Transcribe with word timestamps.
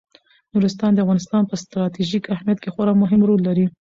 نورستان 0.53 0.91
د 0.93 0.99
افغانستان 1.03 1.43
په 1.49 1.55
ستراتیژیک 1.63 2.23
اهمیت 2.35 2.59
کې 2.61 2.73
خورا 2.73 2.93
مهم 3.03 3.21
رول 3.29 3.41
لري. 3.47 3.65